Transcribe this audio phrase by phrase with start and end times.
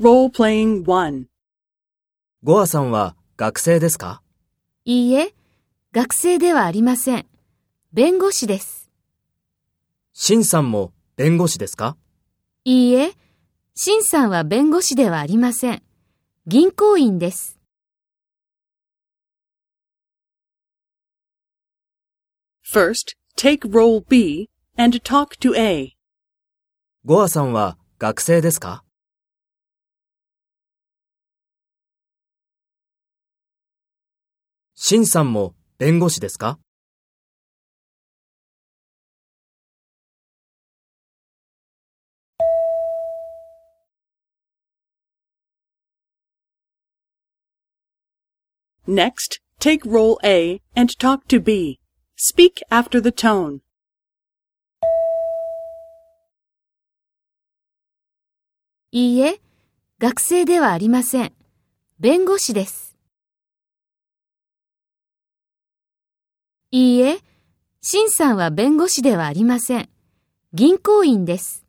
[0.00, 1.24] Role-playing 1.
[2.44, 4.22] ゴアさんは学生ですか？
[4.84, 5.34] いいえ、
[5.90, 7.26] 学生ではありません。
[7.92, 8.92] 弁護士です。
[10.12, 11.96] シンさんも弁護士ですか？
[12.64, 13.10] いいえ、
[13.74, 15.82] シンさんは弁護士ではありません。
[16.46, 17.58] 銀行員です。
[22.72, 25.96] First, take role B and talk to A.
[27.04, 28.84] ゴアさんは学生ですか？
[34.80, 36.60] シンさんも弁護士ですか
[48.86, 51.80] Next, take role A and talk to B.
[52.16, 53.58] Speak after the tone.
[58.92, 59.40] いいえ、
[59.98, 61.32] 学生ではありません。
[61.98, 62.87] 弁護士です。
[66.70, 67.18] いいえ、
[67.80, 69.88] シンさんは弁護士ではありません。
[70.52, 71.64] 銀行員です。